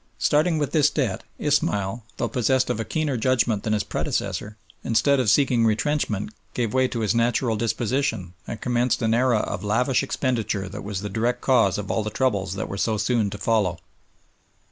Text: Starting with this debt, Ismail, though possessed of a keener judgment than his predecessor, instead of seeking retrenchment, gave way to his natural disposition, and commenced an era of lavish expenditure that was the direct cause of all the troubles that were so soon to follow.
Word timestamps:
Starting 0.17 0.57
with 0.57 0.71
this 0.71 0.89
debt, 0.89 1.23
Ismail, 1.37 2.03
though 2.17 2.27
possessed 2.27 2.71
of 2.71 2.79
a 2.79 2.83
keener 2.83 3.17
judgment 3.17 3.61
than 3.61 3.73
his 3.73 3.83
predecessor, 3.83 4.57
instead 4.83 5.19
of 5.19 5.29
seeking 5.29 5.63
retrenchment, 5.63 6.31
gave 6.55 6.73
way 6.73 6.87
to 6.87 7.01
his 7.01 7.13
natural 7.13 7.55
disposition, 7.55 8.33
and 8.47 8.59
commenced 8.59 9.03
an 9.03 9.13
era 9.13 9.37
of 9.41 9.63
lavish 9.63 10.01
expenditure 10.01 10.67
that 10.67 10.83
was 10.83 11.01
the 11.01 11.07
direct 11.09 11.41
cause 11.41 11.77
of 11.77 11.91
all 11.91 12.01
the 12.01 12.09
troubles 12.09 12.55
that 12.55 12.67
were 12.67 12.79
so 12.79 12.97
soon 12.97 13.29
to 13.29 13.37
follow. 13.37 13.77